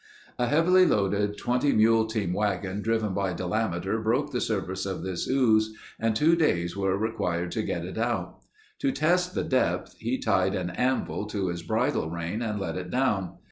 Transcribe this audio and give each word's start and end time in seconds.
A 0.39 0.47
heavily 0.47 0.83
loaded 0.87 1.37
20 1.37 1.73
mule 1.73 2.07
team 2.07 2.33
wagon 2.33 2.81
driven 2.81 3.13
by 3.13 3.33
Delameter 3.35 4.03
broke 4.03 4.31
the 4.31 4.41
surface 4.41 4.87
of 4.87 5.03
this 5.03 5.27
ooze 5.29 5.75
and 5.99 6.15
two 6.15 6.35
days 6.35 6.75
were 6.75 6.97
required 6.97 7.51
to 7.51 7.61
get 7.61 7.85
it 7.85 7.99
out. 7.99 8.39
To 8.79 8.91
test 8.91 9.35
the 9.35 9.43
depth, 9.43 9.93
he 9.99 10.17
tied 10.17 10.55
an 10.55 10.71
anvil 10.71 11.27
to 11.27 11.49
his 11.49 11.61
bridle 11.61 12.09
rein 12.09 12.41
and 12.41 12.59
let 12.59 12.77
it 12.77 12.89
down. 12.89 13.33